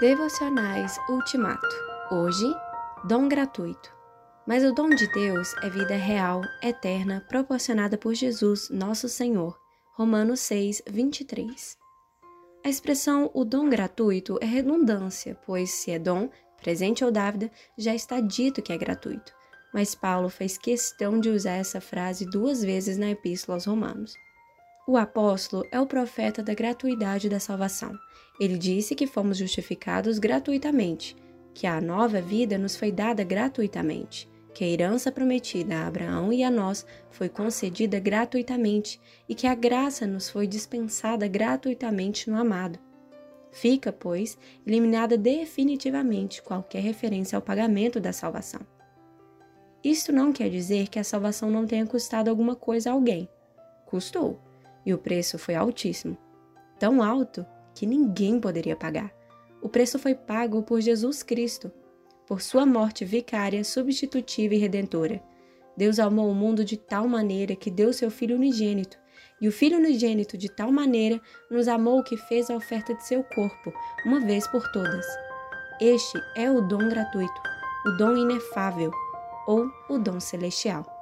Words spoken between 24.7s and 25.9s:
O apóstolo é o